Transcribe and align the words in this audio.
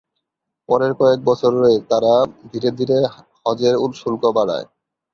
পরের 0.69 0.91
কয়েক 0.99 1.19
বছরে 1.25 1.57
তারা 1.91 2.13
ধীরে 2.51 2.69
ধীরে 2.79 2.97
হজের 3.43 3.75
শুল্ক 3.93 4.23
বাড়ায়। 4.37 4.67